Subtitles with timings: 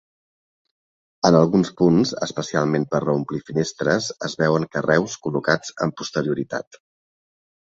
[1.29, 6.83] En alguns punts, especialment per reomplir finestres, es veuen carreus col·locats amb posterioritat.